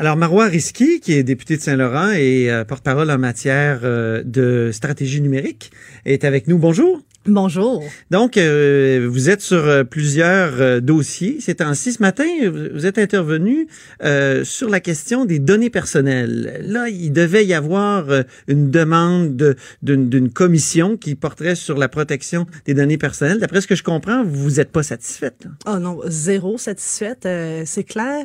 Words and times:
Alors, 0.00 0.16
Marois 0.16 0.46
Risky, 0.46 0.98
qui 1.00 1.12
est 1.12 1.22
député 1.22 1.58
de 1.58 1.60
Saint-Laurent 1.62 2.12
et 2.12 2.50
euh, 2.50 2.64
porte-parole 2.64 3.10
en 3.10 3.18
matière 3.18 3.80
euh, 3.84 4.22
de 4.24 4.70
stratégie 4.72 5.20
numérique, 5.20 5.72
est 6.06 6.24
avec 6.24 6.48
nous. 6.48 6.56
Bonjour. 6.56 7.02
Bonjour. 7.26 7.84
Donc, 8.10 8.38
euh, 8.38 9.06
vous 9.12 9.28
êtes 9.28 9.42
sur 9.42 9.58
euh, 9.58 9.84
plusieurs 9.84 10.80
dossiers. 10.80 11.36
Ces 11.40 11.56
temps-ci, 11.56 11.92
ce 11.92 12.00
matin, 12.00 12.24
vous 12.72 12.86
êtes 12.86 12.96
intervenu 12.96 13.68
euh, 14.02 14.42
sur 14.42 14.70
la 14.70 14.80
question 14.80 15.26
des 15.26 15.38
données 15.38 15.68
personnelles. 15.68 16.62
Là, 16.64 16.88
il 16.88 17.12
devait 17.12 17.44
y 17.44 17.52
avoir 17.52 18.06
une 18.48 18.70
demande 18.70 19.36
de- 19.36 19.54
d'une 19.82 20.30
commission 20.30 20.96
qui 20.96 21.14
porterait 21.14 21.56
sur 21.56 21.76
la 21.76 21.90
protection 21.90 22.46
des 22.64 22.72
données 22.72 22.96
personnelles. 22.96 23.38
D'après 23.38 23.60
ce 23.60 23.66
que 23.66 23.74
je 23.76 23.82
comprends, 23.84 24.24
vous 24.24 24.52
n'êtes 24.52 24.72
pas 24.72 24.82
satisfaite. 24.82 25.44
là. 25.44 25.50
Oh 25.74 25.78
non, 25.78 26.00
zéro 26.06 26.56
satisfaite. 26.56 27.28
C'est 27.66 27.84
clair 27.84 28.24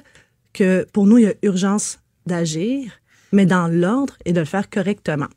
que 0.56 0.86
pour 0.94 1.06
nous, 1.06 1.18
il 1.20 1.24
y 1.26 1.28
a 1.28 1.34
urgence 1.44 2.00
d'agir, 2.26 2.92
mais 3.32 3.46
dans 3.46 3.68
l'ordre 3.68 4.16
et 4.26 4.34
de 4.34 4.40
le 4.40 4.46
faire 4.46 4.70
correctement. 4.70 5.28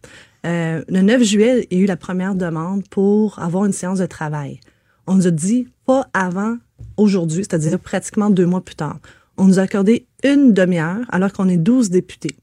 Euh, 0.47 0.83
le 0.89 1.03
9 1.03 1.23
juillet, 1.23 1.67
il 1.71 1.79
y 1.79 1.81
a 1.81 1.85
eu 1.85 1.87
la 1.87 1.97
première 1.97 2.35
demande 2.35 2.89
pour 2.89 3.39
avoir 3.41 3.65
une 3.65 3.73
séance 3.73 3.99
de 3.99 4.07
travail. 4.07 4.61
On 5.07 5.15
nous 5.17 5.27
a 5.27 5.31
dit 5.31 5.67
pas 5.85 6.07
avant 6.15 6.57
aujourd'hui, 6.97 7.39
c'est-à-dire 7.45 7.79
pratiquement 7.79 8.31
deux 8.31 8.47
mois 8.47 8.65
plus 8.65 8.77
tard. 8.77 8.99
On 9.37 9.45
nous 9.47 9.59
a 9.59 9.63
accordé 9.63 10.07
une 10.25 10.53
demi-heure 10.53 11.05
alors 11.11 11.33
qu'on 11.33 11.49
est 11.49 11.57
12 11.57 11.91
députés. 11.91 12.37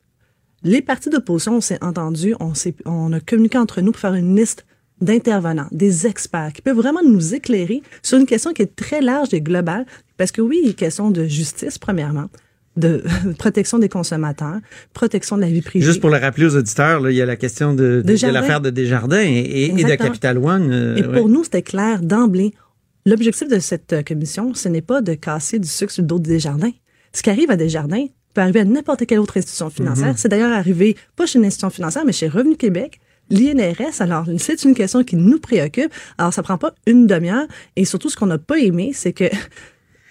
Les 0.63 0.81
partis 0.81 1.09
d'opposition, 1.09 1.55
on 1.57 1.61
s'est 1.61 1.83
entendu, 1.83 2.35
on, 2.39 2.53
s'est- 2.53 2.75
on 2.85 3.13
a 3.13 3.19
communiqué 3.19 3.57
entre 3.57 3.81
nous 3.81 3.91
pour 3.91 4.01
faire 4.01 4.13
une 4.15 4.35
liste 4.35 4.65
d'intervenants, 5.01 5.67
des 5.71 6.07
experts 6.07 6.53
qui 6.53 6.61
peuvent 6.61 6.75
vraiment 6.77 7.03
nous 7.03 7.33
éclairer 7.35 7.81
sur 8.01 8.17
une 8.17 8.25
question 8.25 8.53
qui 8.53 8.61
est 8.61 8.75
très 8.75 9.01
large 9.01 9.33
et 9.33 9.41
globale, 9.41 9.85
parce 10.17 10.31
que 10.31 10.41
oui, 10.41 10.59
il 10.63 10.69
est 10.69 10.73
question 10.73 11.11
de 11.11 11.25
justice, 11.25 11.77
premièrement, 11.77 12.27
de 12.77 13.03
protection 13.37 13.79
des 13.79 13.89
consommateurs, 13.89 14.59
protection 14.93 15.35
de 15.37 15.41
la 15.41 15.47
vie 15.49 15.61
privée. 15.61 15.85
Juste 15.85 16.01
pour 16.01 16.09
le 16.09 16.17
rappeler 16.17 16.45
aux 16.45 16.55
auditeurs, 16.57 16.99
là, 16.99 17.11
il 17.11 17.15
y 17.17 17.21
a 17.21 17.25
la 17.25 17.35
question 17.35 17.73
de, 17.73 17.83
de, 17.83 17.95
de 17.97 18.01
Desjardins. 18.01 18.39
l'affaire 18.41 18.61
de 18.61 18.69
Desjardins 18.69 19.21
et, 19.21 19.71
de. 19.71 19.95
Capital 19.95 20.37
One. 20.37 20.71
euh, 20.71 20.95
Et 20.97 21.05
ouais. 21.05 21.17
pour 21.19 21.29
nous, 21.29 21.43
c'était 21.43 21.61
clair 21.61 22.01
d'emblée. 22.01 22.53
L'objectif 23.05 23.47
de 23.47 23.59
cette 23.59 23.93
euh, 23.93 24.01
commission, 24.03 24.53
ce 24.53 24.67
n'est 24.67 24.81
pas 24.81 25.01
de 25.01 25.13
casser 25.13 25.59
du 25.59 25.67
sucre 25.67 25.91
sur 25.91 26.01
le 26.01 26.07
dos 26.07 26.19
de 26.19 26.23
Desjardins. 26.27 26.71
Ce 27.13 27.21
qui 27.21 27.29
arrive 27.29 27.49
à 27.51 27.55
Desjardins 27.55 28.05
peut 28.33 28.41
arriver 28.41 28.59
à 28.61 28.65
n'importe 28.65 29.05
quelle 29.05 29.19
autre 29.19 29.37
institution 29.37 29.69
financière. 29.69 30.07
Mhm. 30.09 30.17
C'est 30.17 30.27
d'ailleurs 30.27 30.51
arrivé, 30.51 30.97
pas 31.15 31.25
chez 31.25 31.39
une 31.39 31.45
institution 31.45 31.69
financière, 31.69 32.03
mais 32.05 32.11
chez 32.11 32.27
Revenu 32.27 32.57
Québec, 32.57 32.99
l'INRS. 33.29 34.01
Alors, 34.01 34.25
c'est 34.37 34.63
une 34.65 34.75
question 34.75 35.03
qui 35.03 35.15
nous 35.15 35.39
préoccupe. 35.39 35.91
Alors, 36.17 36.33
ça 36.33 36.43
prend 36.43 36.57
pas 36.57 36.73
une 36.87 37.07
demi-heure. 37.07 37.47
Et 37.75 37.85
surtout, 37.85 38.09
ce 38.09 38.17
qu'on 38.17 38.25
n'a 38.25 38.37
pas 38.37 38.57
aimé, 38.59 38.91
c'est 38.93 39.13
que 39.13 39.25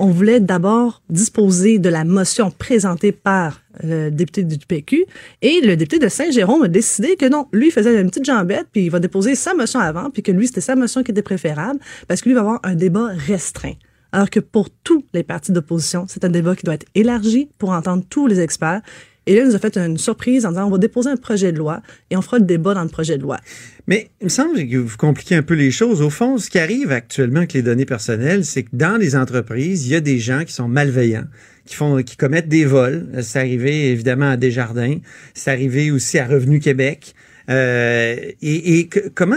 on 0.05 0.11
voulait 0.11 0.39
d'abord 0.39 1.01
disposer 1.09 1.79
de 1.79 1.89
la 1.89 2.05
motion 2.05 2.51
présentée 2.51 3.11
par 3.11 3.63
le 3.83 4.11
député 4.11 4.43
du 4.43 4.59
PQ 4.59 5.07
et 5.41 5.63
le 5.63 5.77
député 5.77 5.99
de 5.99 6.11
Saint-Jérôme 6.11 6.65
a 6.65 6.69
décidé 6.69 7.17
que 7.17 7.25
non, 7.27 7.49
lui 7.55 7.71
faisait 7.71 7.99
une 7.99 8.11
petite 8.11 8.27
jambette 8.27 8.67
puis 8.71 8.85
il 8.85 8.91
va 8.91 9.01
déposer 9.01 9.35
sa 9.35 9.55
motion 9.55 9.81
avant 9.81 10.11
puis 10.11 10.23
que 10.23 10.31
lui 10.31 10.47
c'était 10.47 10.61
sa 10.61 10.77
motion 10.77 11.03
qui 11.03 11.11
était 11.11 11.23
préférable 11.23 11.81
parce 12.07 12.21
que 12.21 12.29
lui 12.29 12.35
va 12.35 12.43
avoir 12.43 12.61
un 12.65 12.75
débat 12.75 13.09
restreint. 13.15 13.73
Alors 14.13 14.29
que 14.29 14.41
pour 14.41 14.69
tous 14.69 15.03
les 15.15 15.23
partis 15.23 15.53
d'opposition, 15.53 16.05
c'est 16.07 16.23
un 16.25 16.29
débat 16.29 16.55
qui 16.55 16.65
doit 16.65 16.75
être 16.75 16.87
élargi 16.95 17.49
pour 17.57 17.71
entendre 17.71 18.05
tous 18.09 18.27
les 18.27 18.41
experts. 18.41 18.83
Et 19.27 19.35
là, 19.35 19.43
il 19.43 19.49
nous 19.49 19.55
a 19.55 19.59
fait 19.59 19.77
une 19.77 19.99
surprise 19.99 20.45
en 20.47 20.51
disant 20.51 20.67
on 20.67 20.71
va 20.71 20.79
déposer 20.79 21.11
un 21.11 21.17
projet 21.17 21.53
de 21.53 21.59
loi 21.59 21.83
et 22.11 22.17
on 22.17 22.23
fera 22.23 22.39
le 22.39 22.45
débat 22.45 22.75
dans 22.75 22.83
le 22.83 22.89
projet 22.89 23.17
de 23.17 23.23
loi. 23.23 23.39
Mais 23.87 24.11
il 24.21 24.25
me 24.25 24.29
semble 24.31 24.57
que 24.69 24.77
vous 24.77 24.97
compliquez 24.97 25.35
un 25.35 25.43
peu 25.43 25.55
les 25.55 25.71
choses. 25.71 26.03
Au 26.03 26.11
fond, 26.11 26.39
ce 26.39 26.51
qui 26.51 26.59
arrive 26.59 26.93
actuellement 26.93 27.39
avec 27.39 27.53
les 27.53 27.63
données 27.63 27.87
personnelles, 27.87 28.45
c'est 28.45 28.65
que 28.65 28.71
dans 28.73 28.97
les 28.97 29.17
entreprises, 29.17 29.87
il 29.87 29.93
y 29.93 29.97
a 29.97 30.01
des 30.01 30.19
gens 30.19 30.45
qui 30.45 30.53
sont 30.53 30.69
malveillants, 30.69 31.27
qui 31.67 31.75
font, 31.75 32.03
qui 32.03 32.17
commettent 32.17 32.49
des 32.49 32.65
vols. 32.65 33.09
C'est 33.23 33.39
arrivé 33.39 33.91
évidemment 33.91 34.31
à 34.31 34.37
Desjardins. 34.37 34.99
C'est 35.35 35.51
arrivé 35.51 35.91
aussi 35.91 36.19
à 36.19 36.27
Revenu 36.27 36.61
Québec. 36.61 37.15
Euh, 37.51 38.17
et 38.41 38.79
et 38.79 38.89
comment 39.15 39.37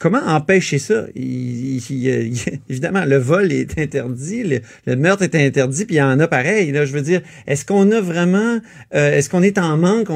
comment 0.00 0.22
empêcher 0.26 0.78
ça? 0.78 1.06
Il- 1.14 1.76
Évidemment, 2.68 3.04
le 3.04 3.16
vol 3.16 3.52
est 3.52 3.78
interdit, 3.78 4.60
le, 4.86 4.96
meurtre 4.96 5.22
est 5.22 5.34
interdit, 5.34 5.84
puis 5.84 5.96
il 5.96 5.98
y 5.98 6.02
en 6.02 6.18
a 6.20 6.28
pareil. 6.28 6.72
Là, 6.72 6.84
je 6.84 6.92
veux 6.92 7.02
dire, 7.02 7.22
est-ce 7.46 7.64
qu'on 7.64 7.90
a 7.92 8.00
vraiment, 8.00 8.60
euh, 8.94 9.12
est-ce 9.12 9.30
qu'on 9.30 9.42
est 9.42 9.58
en 9.58 9.76
manque, 9.76 10.10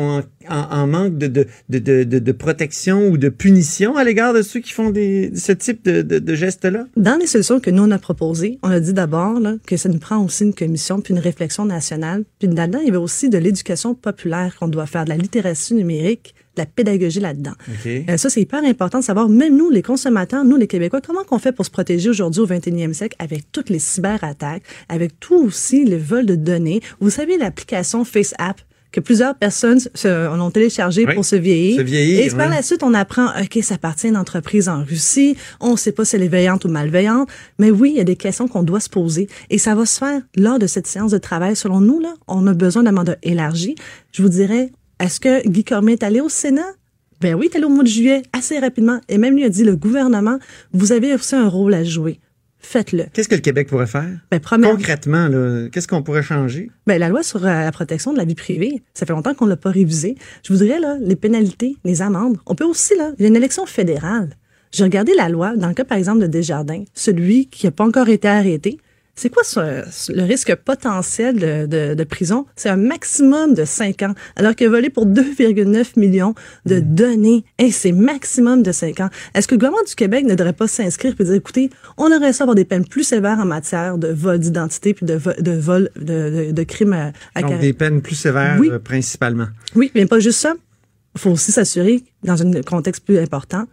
en- 0.48 0.54
en 0.70 0.86
manque 0.86 1.18
de, 1.18 1.26
de, 1.26 1.44
de, 1.68 2.04
de, 2.18 2.32
protection 2.32 3.08
ou 3.08 3.18
de 3.18 3.28
punition 3.28 3.96
à 3.96 4.04
l'égard 4.04 4.32
de 4.32 4.42
ceux 4.42 4.60
qui 4.60 4.72
font 4.72 4.90
des, 4.90 5.32
ce 5.34 5.52
type 5.52 5.84
de, 5.84 6.02
de, 6.02 6.18
de 6.18 6.34
gestes-là? 6.34 6.86
Dans 6.96 7.16
les 7.18 7.26
solutions 7.26 7.60
que 7.60 7.70
nous, 7.70 7.82
on 7.82 7.90
a 7.90 7.98
proposées, 7.98 8.58
on 8.62 8.70
a 8.70 8.80
dit 8.80 8.92
d'abord 8.94 9.38
là, 9.40 9.56
que 9.66 9.76
ça 9.76 9.88
nous 9.88 9.98
prend 9.98 10.24
aussi 10.24 10.44
une 10.44 10.54
commission 10.54 11.00
puis 11.00 11.12
une 11.12 11.20
réflexion 11.20 11.64
nationale. 11.66 12.24
Puis 12.38 12.48
là-dedans, 12.48 12.78
il 12.80 12.86
y 12.86 12.88
avait 12.88 12.96
aussi 12.96 13.28
de 13.28 13.38
l'éducation 13.38 13.94
populaire 13.94 14.56
qu'on 14.58 14.68
doit 14.68 14.86
faire, 14.86 15.04
de 15.04 15.10
la 15.10 15.16
littératie 15.16 15.74
numérique, 15.74 16.34
de 16.56 16.62
la 16.62 16.66
pédagogie 16.66 17.20
là-dedans. 17.20 17.52
Ok. 17.68 17.86
Euh, 18.08 18.16
ça, 18.16 18.28
c'est 18.30 18.40
hyper 18.40 18.64
important 18.64 18.98
de 19.00 19.04
savoir, 19.04 19.28
même 19.28 19.56
nous, 19.56 19.70
les 19.70 19.82
consommateurs, 19.82 20.44
nous, 20.44 20.56
les 20.56 20.66
Québécois, 20.66 21.00
comment 21.00 21.22
qu'on 21.24 21.38
fait 21.38 21.52
pour 21.52 21.64
se 21.66 21.70
protéger 21.70 22.08
aujourd'hui 22.08 22.40
au 22.40 22.46
21e 22.46 22.92
siècle 22.92 23.14
avec 23.18 23.52
toutes 23.52 23.68
les 23.70 23.78
cyberattaques, 23.78 24.62
avec 24.88 25.20
tout 25.20 25.36
aussi 25.36 25.84
le 25.84 25.96
vol 25.96 26.26
de 26.26 26.34
données. 26.34 26.80
Vous 27.00 27.10
savez, 27.10 27.36
l'application 27.38 28.04
FaceApp 28.04 28.60
que 28.92 29.00
plusieurs 29.00 29.34
personnes 29.36 29.78
se, 29.94 30.28
en 30.28 30.40
ont 30.40 30.50
téléchargé 30.50 31.04
Oui, 31.06 31.14
pour 31.14 31.24
se 31.24 31.36
vieillir. 31.36 31.76
se 31.78 31.82
vieillir, 31.82 32.24
Et 32.24 32.36
par 32.36 32.48
la 32.48 32.62
suite, 32.62 32.82
on 32.82 32.92
apprend, 32.94 33.26
OK, 33.40 33.58
ça 33.62 33.74
appartient 33.76 34.06
à 34.06 34.10
une 34.10 34.16
entreprise 34.16 34.68
en 34.68 34.82
Russie. 34.84 35.36
On 35.60 35.72
ne 35.72 35.76
sait 35.76 35.92
pas 35.92 36.04
si 36.04 36.16
elle 36.16 36.22
est 36.22 36.28
veillante 36.28 36.64
ou 36.64 36.68
malveillante. 36.68 37.28
Mais 37.58 37.70
oui, 37.70 37.90
il 37.94 37.98
y 37.98 38.00
a 38.00 38.04
des 38.04 38.16
questions 38.16 38.48
qu'on 38.48 38.62
doit 38.62 38.80
se 38.80 38.88
poser. 38.88 39.28
Et 39.48 39.58
ça 39.58 39.74
va 39.74 39.86
se 39.86 39.98
faire 39.98 40.20
lors 40.36 40.58
de 40.58 40.66
cette 40.66 40.86
séance 40.86 41.12
de 41.12 41.18
travail. 41.18 41.54
Selon 41.56 41.80
nous, 41.80 42.00
là, 42.00 42.14
on 42.26 42.46
a 42.46 42.54
besoin 42.54 42.82
d'un 42.82 42.92
mandat 42.92 43.16
élargi. 43.22 43.74
Je 44.12 44.22
vous 44.22 44.28
dirais, 44.28 44.70
est-ce 44.98 45.20
que 45.20 45.46
Guy 45.48 45.64
Cormier 45.64 45.92
est 45.94 46.02
allé 46.02 46.20
au 46.20 46.28
Sénat? 46.28 46.66
Ben 47.20 47.34
oui, 47.34 47.46
il 47.48 47.52
est 47.52 47.56
allé 47.56 47.66
au 47.66 47.70
mois 47.70 47.84
de 47.84 47.88
juillet, 47.88 48.22
assez 48.32 48.58
rapidement. 48.58 48.98
Et 49.08 49.18
même 49.18 49.34
lui 49.36 49.44
a 49.44 49.48
dit, 49.50 49.62
le 49.62 49.76
gouvernement, 49.76 50.38
vous 50.72 50.92
avez 50.92 51.14
aussi 51.14 51.34
un 51.34 51.48
rôle 51.48 51.74
à 51.74 51.84
jouer. 51.84 52.18
Faites-le. 52.60 53.04
Qu'est-ce 53.12 53.28
que 53.28 53.34
le 53.34 53.40
Québec 53.40 53.68
pourrait 53.68 53.86
faire? 53.86 54.08
Ben, 54.30 54.40
Concrètement, 54.40 55.28
là, 55.28 55.68
qu'est-ce 55.72 55.88
qu'on 55.88 56.02
pourrait 56.02 56.22
changer? 56.22 56.70
Ben, 56.86 56.98
la 56.98 57.08
loi 57.08 57.22
sur 57.22 57.44
euh, 57.44 57.48
la 57.48 57.72
protection 57.72 58.12
de 58.12 58.18
la 58.18 58.24
vie 58.24 58.34
privée, 58.34 58.82
ça 58.94 59.06
fait 59.06 59.12
longtemps 59.12 59.34
qu'on 59.34 59.46
l'a 59.46 59.56
pas 59.56 59.70
révisée. 59.70 60.14
Je 60.46 60.52
voudrais, 60.52 60.78
là, 60.78 60.96
les 61.00 61.16
pénalités, 61.16 61.76
les 61.84 62.02
amendes. 62.02 62.38
On 62.46 62.54
peut 62.54 62.64
aussi, 62.64 62.94
là, 62.96 63.12
il 63.18 63.22
y 63.22 63.24
a 63.24 63.28
une 63.28 63.36
élection 63.36 63.66
fédérale. 63.66 64.36
J'ai 64.72 64.84
regardé 64.84 65.14
la 65.14 65.28
loi, 65.28 65.56
dans 65.56 65.68
le 65.68 65.74
cas, 65.74 65.84
par 65.84 65.98
exemple, 65.98 66.20
de 66.20 66.26
Desjardins, 66.26 66.84
celui 66.94 67.46
qui 67.46 67.66
n'a 67.66 67.72
pas 67.72 67.84
encore 67.84 68.08
été 68.08 68.28
arrêté. 68.28 68.78
C'est 69.16 69.28
quoi 69.28 69.42
ce- 69.44 70.12
le 70.12 70.22
risque 70.22 70.54
potentiel 70.54 71.36
de, 71.38 71.66
de- 71.66 71.94
de 71.94 72.04
prison? 72.04 72.46
C'est 72.56 72.70
un 72.70 72.76
maximum 72.76 73.52
de 73.54 73.64
5 73.64 74.02
ans, 74.02 74.14
alors 74.36 74.54
qu'il 74.54 74.66
a 74.66 74.70
volé 74.70 74.88
pour 74.88 75.04
2,9 75.06 75.98
millions 75.98 76.34
de 76.64 76.80
données. 76.80 77.44
Et 77.58 77.70
c'est 77.70 77.92
maximum 77.92 78.62
de 78.62 78.72
5 78.72 79.00
ans. 79.00 79.10
Est-ce 79.34 79.46
que 79.46 79.54
le 79.54 79.58
gouvernement 79.58 79.84
du 79.86 79.94
Québec 79.94 80.24
ne 80.24 80.34
devrait 80.34 80.54
pas 80.54 80.68
s'inscrire 80.68 81.14
et 81.18 81.24
dire, 81.24 81.34
écoutez, 81.34 81.70
on 81.98 82.10
aurait 82.10 82.32
ça 82.32 82.44
avoir 82.44 82.54
des 82.54 82.64
peines 82.64 82.86
plus 82.86 83.02
sévères 83.04 83.38
en 83.38 83.44
matière 83.44 83.98
de 83.98 84.08
vol 84.08 84.38
d'identité 84.38 84.94
puis 84.94 85.04
de, 85.04 85.14
vo- 85.14 85.32
de 85.38 85.52
vol 85.52 85.90
de, 85.96 86.46
de, 86.46 86.52
de 86.52 86.62
crimes 86.62 86.92
à, 86.94 87.12
à 87.34 87.42
Donc 87.42 87.60
des 87.60 87.72
peines 87.74 88.00
plus 88.00 88.14
sévères 88.14 88.56
Oui. 88.58 88.70
euh, 88.70 88.78
principalement. 88.78 89.48
oui, 89.74 89.90
mais 89.94 90.06
pas 90.06 90.20
juste 90.20 90.38
ça. 90.40 90.54
Il 91.16 91.20
faut 91.20 91.30
aussi 91.30 91.52
s'assurer, 91.52 92.04
dans 92.22 92.40
un 92.40 92.62
contexte 92.62 93.04
plus 93.04 93.18
important, 93.18 93.66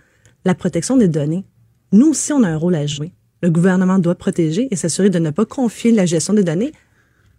la 0.43 0.55
protection 0.55 0.97
des 0.97 1.07
données. 1.07 1.45
Nous 1.93 2.07
aussi, 2.07 2.33
on 2.33 2.43
a 2.43 2.49
un 2.49 2.57
rôle 2.57 2.75
à 2.75 2.85
jouer. 2.87 3.11
Le 3.41 3.49
gouvernement 3.49 3.99
doit 3.99 4.15
protéger 4.15 4.67
et 4.71 4.75
s'assurer 4.75 5.09
de 5.09 5.19
ne 5.19 5.29
pas 5.29 5.45
confier 5.45 5.91
la 5.91 6.05
gestion 6.05 6.33
des 6.33 6.43
données 6.43 6.71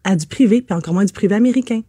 à 0.05 0.17
du 0.17 0.27
privé, 0.27 0.63
puis 0.63 0.75
encore 0.75 0.95
moins 0.95 1.05
du 1.05 1.13
privé 1.13 1.35
américain. 1.35 1.83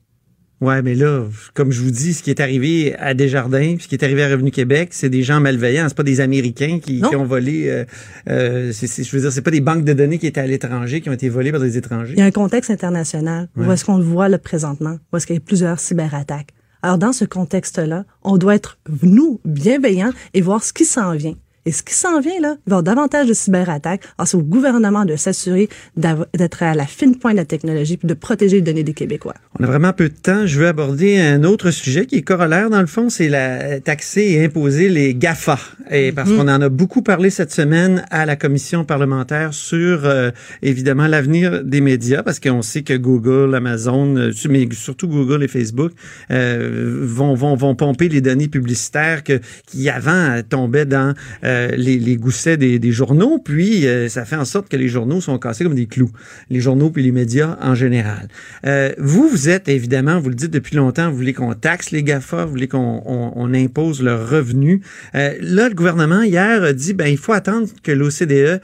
Ouais, 0.62 0.82
mais 0.82 0.94
là, 0.94 1.24
comme 1.54 1.72
je 1.72 1.82
vous 1.82 1.92
dis, 1.92 2.14
ce 2.14 2.22
qui 2.22 2.32
est 2.32 2.42
arrivé 2.42 2.94
à 2.98 3.14
Desjardins, 3.14 3.76
puis 3.76 3.84
ce 3.84 3.88
qui 3.88 3.96
est 3.96 4.04
arrivé 4.04 4.24
à 4.24 4.30
Revenu 4.30 4.52
Québec, 4.52 4.90
c'est 4.92 5.10
des 5.10 5.24
gens 5.24 5.40
malveillants. 5.40 5.86
C'est 5.88 5.96
pas 5.96 6.04
des 6.04 6.20
Américains 6.20 6.80
qui, 6.80 7.02
ont 7.16 7.24
volé. 7.24 7.70
Euh, 7.70 7.86
euh, 8.30 8.74
je 8.74 9.12
veux 9.12 9.22
dire, 9.22 9.32
c'est 9.32 9.42
pas 9.42 9.52
des 9.52 9.62
banques 9.62 9.86
de 9.86 9.94
données 9.94 10.18
qui 10.18 10.28
étaient 10.28 10.42
à 10.42 10.48
l'étranger, 10.48 11.00
qui 11.00 11.10
ont 11.10 11.14
été 11.14 11.30
volées 11.30 11.52
par 11.52 11.62
des 11.62 11.78
étrangers. 11.78 12.14
Il 12.18 12.20
y 12.20 12.24
a 12.24 12.26
un 12.26 12.32
contexte 12.32 12.72
international. 12.72 13.48
Ouais. 13.56 13.68
Où 13.68 13.72
est-ce 13.72 13.86
qu'on 13.86 13.98
le 13.98 14.04
voit 14.04 14.28
là 14.28 14.38
présentement? 14.38 14.98
Où 15.14 15.18
est-ce 15.18 15.28
qu'il 15.28 15.36
y 15.36 15.40
a 15.40 15.42
plusieurs 15.42 15.80
cyberattaques? 15.80 16.50
Alors, 16.82 16.98
dans 16.98 17.14
ce 17.14 17.24
contexte-là, 17.24 18.06
on 18.24 18.38
doit 18.38 18.56
être, 18.56 18.80
nous, 19.02 19.40
bienveillants 19.46 20.12
et 20.34 20.42
voir 20.42 20.64
ce 20.64 20.74
qui 20.74 20.84
s'en 20.84 21.14
vient. 21.14 21.36
Et 21.70 21.72
ce 21.72 21.84
qui 21.84 21.94
s'en 21.94 22.20
vient, 22.20 22.40
là, 22.42 22.56
il 22.66 22.72
va 22.72 22.78
avoir 22.78 22.82
davantage 22.82 23.28
de 23.28 23.34
cyberattaques. 23.34 24.02
Alors, 24.18 24.28
c'est 24.28 24.38
au 24.38 24.42
gouvernement 24.42 25.06
de 25.06 25.16
s'assurer 25.16 25.70
d'être 25.96 26.64
à 26.64 26.74
la 26.74 26.88
fine 26.88 27.16
pointe 27.16 27.34
de 27.34 27.38
la 27.38 27.46
technologie 27.46 27.96
puis 27.96 28.08
de 28.08 28.16
protéger 28.16 28.56
les 28.56 28.64
données 28.64 28.82
des 28.82 28.96
Québécois. 28.96 29.36
On 29.60 29.66
a 29.66 29.68
vraiment 29.68 29.92
peu 29.92 30.08
de 30.08 30.14
temps. 30.14 30.48
Je 30.48 30.58
veux 30.58 30.68
aborder 30.68 31.20
un 31.20 31.44
autre 31.44 31.72
sujet 31.72 32.06
qui 32.06 32.16
est 32.16 32.22
corollaire, 32.22 32.70
dans 32.70 32.80
le 32.80 32.88
fond, 32.88 33.10
c'est 33.10 33.28
la 33.28 33.82
taxer 33.82 34.22
et 34.22 34.46
imposer 34.46 34.88
les 34.88 35.14
GAFA. 35.14 35.60
Et 35.92 36.12
parce 36.12 36.30
mm-hmm. 36.30 36.38
qu'on 36.38 36.48
en 36.48 36.62
a 36.62 36.70
beaucoup 36.70 37.02
parlé 37.02 37.30
cette 37.30 37.52
semaine 37.52 38.06
à 38.10 38.26
la 38.26 38.36
commission 38.36 38.86
parlementaire 38.86 39.54
sur, 39.54 40.06
euh, 40.06 40.32
évidemment, 40.62 41.08
l'avenir 41.08 41.64
des 41.64 41.82
médias, 41.82 42.24
parce 42.24 42.40
qu'on 42.40 42.62
sait 42.62 42.84
que 42.84 42.94
Google, 42.94 43.54
Amazon, 43.54 44.16
euh, 44.16 44.32
mais 44.50 44.68
surtout 44.72 45.08
Google 45.08 45.44
et 45.44 45.48
Facebook, 45.48 45.92
euh, 46.32 47.02
vont, 47.04 47.34
vont, 47.34 47.56
vont 47.56 47.76
pomper 47.76 48.08
les 48.08 48.22
données 48.22 48.48
publicitaires 48.48 49.24
que, 49.24 49.42
qui 49.66 49.90
avant 49.90 50.42
tombaient 50.48 50.86
dans 50.86 51.14
euh, 51.44 51.72
les, 51.76 51.98
les, 51.98 52.18
goussets 52.18 52.58
des, 52.58 52.80
des 52.80 52.92
journaux, 52.92 53.40
puis 53.40 53.88
euh, 53.88 54.10
ça 54.10 54.26
fait 54.26 54.36
en 54.36 54.46
sorte 54.46 54.70
que 54.70 54.78
les 54.78 54.88
journaux 54.88 55.22
sont 55.22 55.38
cassés 55.38 55.64
comme 55.64 55.76
des 55.76 55.88
clous, 55.88 56.12
les 56.50 56.60
journaux 56.60 56.90
puis 56.90 57.04
les 57.04 57.12
médias 57.12 57.58
en 57.62 57.76
général. 57.76 58.28
Euh, 58.66 58.92
vous, 58.98 59.49
vous 59.50 59.56
êtes 59.56 59.68
évidemment, 59.68 60.20
vous 60.20 60.30
le 60.30 60.36
dites 60.36 60.52
depuis 60.52 60.76
longtemps, 60.76 61.10
vous 61.10 61.18
voulez 61.18 61.34
qu'on 61.34 61.56
taxe 61.56 61.90
les 61.90 62.04
GAFA, 62.04 62.46
vous 62.46 62.52
voulez 62.52 62.68
qu'on 62.68 63.02
on, 63.04 63.34
on 63.36 63.54
impose 63.56 64.04
leurs 64.04 64.30
revenus. 64.30 64.82
là, 65.14 65.70
le 65.70 65.74
gouvernement 65.74 66.22
hier 66.22 66.62
a 66.62 66.72
dit, 66.72 66.94
ben 66.94 67.08
il 67.08 67.18
faut 67.18 67.34
attendre 67.34 67.68
que 67.82 67.92
l'OCDE 67.92 68.62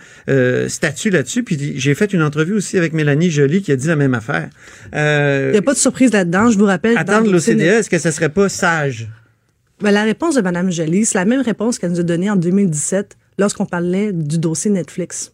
statue 0.69 1.09
là-dessus, 1.09 1.41
puis 1.41 1.73
j'ai 1.75 1.95
fait 1.95 2.13
une 2.13 2.21
entrevue 2.21 2.53
aussi 2.53 2.77
avec 2.77 2.93
Mélanie 2.93 3.31
Joly 3.31 3.63
qui 3.63 3.71
a 3.71 3.75
dit 3.75 3.87
la 3.87 3.95
même 3.95 4.13
affaire. 4.13 4.49
il 4.93 5.51
n'y 5.51 5.57
a 5.57 5.61
pas 5.63 5.73
de 5.73 5.79
surprise 5.79 6.13
là-dedans, 6.13 6.51
je 6.51 6.59
vous 6.59 6.65
rappelle. 6.65 6.97
Attendre 6.99 7.31
l'OCDE, 7.31 7.61
est-ce 7.61 7.89
que 7.89 7.97
ça 7.97 8.11
serait 8.11 8.29
pas 8.29 8.47
sage? 8.47 9.09
Ben, 9.81 9.89
la 9.89 10.03
réponse 10.03 10.35
de 10.35 10.41
Mme 10.41 10.71
Joly, 10.71 11.05
c'est 11.05 11.17
la 11.17 11.25
même 11.25 11.41
réponse 11.41 11.79
qu'elle 11.79 11.91
nous 11.91 11.99
a 11.99 12.03
donnée 12.03 12.29
en 12.29 12.35
2017 12.35 13.17
lorsqu'on 13.39 13.65
parlait 13.65 14.13
du 14.13 14.37
dossier 14.37 14.69
Netflix. 14.69 15.33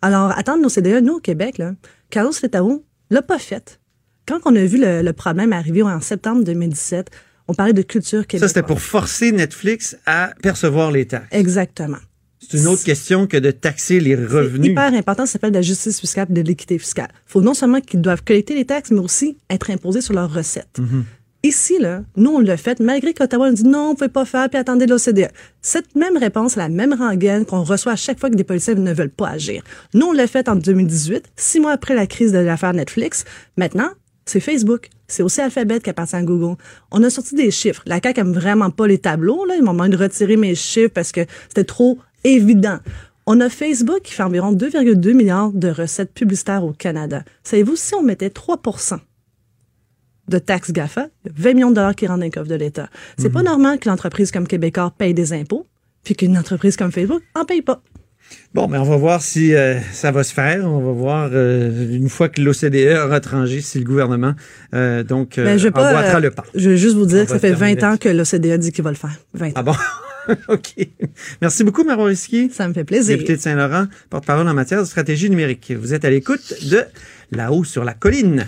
Alors, 0.00 0.30
attendre 0.38 0.62
nos 0.62 0.68
CDE, 0.68 1.02
nous, 1.02 1.14
au 1.14 1.20
Québec, 1.20 1.58
là, 1.58 1.72
Carlos 2.08 2.32
Letao 2.40 2.84
l'a 3.10 3.22
pas 3.22 3.38
fait. 3.38 3.80
Quand 4.26 4.38
on 4.44 4.54
a 4.54 4.64
vu 4.64 4.78
le, 4.80 5.10
problème 5.12 5.52
arriver 5.52 5.82
en 5.82 6.00
septembre 6.00 6.44
2017, 6.44 7.10
on 7.48 7.54
parlait 7.54 7.72
de 7.72 7.82
culture 7.82 8.26
québécoise. 8.26 8.40
Ça, 8.40 8.48
c'était 8.48 8.66
pour 8.66 8.80
forcer 8.80 9.32
Netflix 9.32 9.96
à 10.06 10.32
percevoir 10.42 10.90
les 10.92 11.06
taxes. 11.06 11.28
Exactement. 11.32 11.98
C'est 12.38 12.58
une 12.58 12.66
autre 12.66 12.82
question 12.82 13.26
que 13.26 13.36
de 13.36 13.50
taxer 13.50 14.00
les 14.00 14.16
revenus. 14.16 14.66
C'est 14.66 14.72
hyper 14.72 14.94
important, 14.94 15.26
ça 15.26 15.32
s'appelle 15.32 15.52
de 15.52 15.56
la 15.56 15.62
justice 15.62 16.00
fiscale 16.00 16.26
et 16.30 16.32
de 16.34 16.40
l'équité 16.40 16.78
fiscale. 16.78 17.08
Il 17.28 17.32
faut 17.32 17.40
non 17.40 17.54
seulement 17.54 17.80
qu'ils 17.80 18.00
doivent 18.00 18.24
collecter 18.24 18.54
les 18.54 18.64
taxes, 18.64 18.90
mais 18.90 19.00
aussi 19.00 19.38
être 19.48 19.70
imposés 19.70 20.00
sur 20.00 20.14
leurs 20.14 20.32
recettes. 20.32 20.78
Mm-hmm. 20.78 21.02
Ici, 21.44 21.78
là, 21.80 22.02
nous, 22.16 22.30
on 22.30 22.38
l'a 22.38 22.56
fait, 22.56 22.78
malgré 22.78 23.14
qu'Ottawa 23.14 23.50
nous 23.50 23.56
dit 23.56 23.64
non, 23.64 23.86
on 23.86 23.90
ne 23.90 23.94
pouvait 23.94 24.08
pas 24.08 24.24
faire, 24.24 24.48
puis 24.48 24.58
attendez 24.58 24.86
l'OCDE. 24.86 25.28
Cette 25.60 25.94
même 25.96 26.16
réponse, 26.16 26.54
la 26.54 26.68
même 26.68 26.92
rengaine 26.92 27.44
qu'on 27.44 27.64
reçoit 27.64 27.92
à 27.92 27.96
chaque 27.96 28.20
fois 28.20 28.30
que 28.30 28.36
des 28.36 28.44
policiers 28.44 28.76
ne 28.76 28.92
veulent 28.92 29.10
pas 29.10 29.28
agir. 29.28 29.62
Nous, 29.92 30.06
on 30.06 30.12
l'a 30.12 30.28
fait 30.28 30.48
en 30.48 30.54
2018, 30.54 31.32
six 31.34 31.58
mois 31.58 31.72
après 31.72 31.96
la 31.96 32.06
crise 32.06 32.32
de 32.32 32.38
l'affaire 32.38 32.72
Netflix. 32.74 33.24
Maintenant, 33.56 33.90
c'est 34.24 34.40
Facebook. 34.40 34.88
C'est 35.08 35.22
aussi 35.22 35.40
Alphabet 35.40 35.80
qui 35.80 35.90
appartient 35.90 36.16
à 36.16 36.22
Google. 36.22 36.56
On 36.90 37.02
a 37.02 37.10
sorti 37.10 37.34
des 37.34 37.50
chiffres. 37.50 37.82
La 37.86 38.00
CAQ 38.02 38.20
aime 38.20 38.32
vraiment 38.32 38.70
pas 38.70 38.86
les 38.86 38.98
tableaux, 38.98 39.44
là. 39.44 39.54
Ils 39.56 39.62
m'ont 39.62 39.72
demandé 39.72 39.96
de 39.96 40.02
retirer 40.02 40.36
mes 40.36 40.54
chiffres 40.54 40.92
parce 40.94 41.12
que 41.12 41.20
c'était 41.48 41.64
trop 41.64 41.98
évident. 42.24 42.78
On 43.26 43.40
a 43.40 43.48
Facebook 43.48 44.02
qui 44.02 44.14
fait 44.14 44.22
environ 44.22 44.52
2,2 44.52 45.12
milliards 45.12 45.52
de 45.52 45.68
recettes 45.68 46.12
publicitaires 46.12 46.64
au 46.64 46.72
Canada. 46.72 47.24
Savez-vous, 47.44 47.76
si 47.76 47.94
on 47.94 48.02
mettait 48.02 48.28
3% 48.28 48.98
de 50.28 50.38
taxes 50.38 50.72
GAFA, 50.72 51.08
20 51.24 51.54
millions 51.54 51.70
de 51.70 51.76
dollars 51.76 51.94
qui 51.94 52.06
rentrent 52.06 52.20
dans 52.20 52.24
les 52.24 52.30
coffre 52.30 52.48
de 52.48 52.54
l'État. 52.54 52.88
C'est 53.18 53.30
pas 53.30 53.40
mhm. 53.40 53.46
normal 53.46 53.78
qu'une 53.78 53.92
entreprise 53.92 54.30
comme 54.30 54.46
Québécois 54.46 54.92
paye 54.96 55.14
des 55.14 55.32
impôts, 55.32 55.66
puis 56.04 56.14
qu'une 56.14 56.36
entreprise 56.38 56.76
comme 56.76 56.90
Facebook 56.90 57.22
en 57.34 57.44
paye 57.44 57.62
pas. 57.62 57.82
Bon, 58.54 58.68
mais 58.68 58.78
on 58.78 58.84
va 58.84 58.96
voir 58.96 59.22
si 59.22 59.54
euh, 59.54 59.80
ça 59.92 60.10
va 60.10 60.24
se 60.24 60.32
faire. 60.32 60.64
On 60.64 60.80
va 60.80 60.92
voir 60.92 61.30
euh, 61.32 61.94
une 61.94 62.08
fois 62.08 62.28
que 62.28 62.40
l'OCDE 62.40 62.98
aura 63.04 63.20
tranché 63.20 63.60
si 63.60 63.78
le 63.78 63.84
gouvernement 63.84 64.34
euh, 64.74 65.02
donc 65.02 65.36
ben, 65.36 65.58
je 65.58 65.68
emboîtera 65.68 66.20
le 66.20 66.30
pas. 66.30 66.44
Je 66.54 66.70
veux 66.70 66.76
juste 66.76 66.96
vous 66.96 67.06
dire 67.06 67.24
que 67.24 67.30
ça 67.30 67.38
fait 67.38 67.52
20 67.52 67.82
ans 67.82 67.96
que 67.96 68.08
l'OCDE 68.08 68.58
dit 68.58 68.72
qu'il 68.72 68.84
va 68.84 68.90
le 68.90 68.96
faire. 68.96 69.16
20 69.34 69.52
Ah 69.54 69.62
bon? 69.62 69.74
OK. 70.48 70.74
Merci 71.40 71.64
beaucoup, 71.64 71.84
Maron 71.84 72.04
Risky. 72.04 72.50
Ça 72.50 72.68
me 72.68 72.74
fait 72.74 72.84
plaisir. 72.84 73.16
Député 73.16 73.36
de 73.36 73.40
Saint-Laurent, 73.40 73.86
porte-parole 74.10 74.46
en 74.48 74.54
matière 74.54 74.80
de 74.80 74.86
stratégie 74.86 75.30
numérique. 75.30 75.72
Vous 75.76 75.94
êtes 75.94 76.04
à 76.04 76.10
l'écoute 76.10 76.54
de 76.70 76.84
là-haut 77.32 77.64
sur 77.64 77.84
la 77.84 77.94
colline. 77.94 78.46